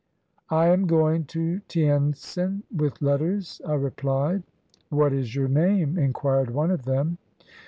[0.49, 4.41] "I am going to Tientsin with letters," I replied.
[4.89, 7.19] "What is your name?" inquired one of them.